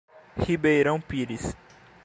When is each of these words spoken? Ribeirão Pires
Ribeirão 0.35 0.99
Pires 0.99 1.55